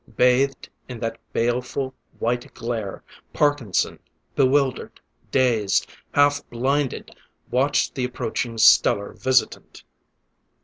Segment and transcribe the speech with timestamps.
[0.17, 3.03] Bathed in that baleful, white glare,
[3.33, 3.99] Parkinson,
[4.35, 7.15] bewildered, dazed, half blinded,
[7.51, 9.83] watched the approaching stellar visitant.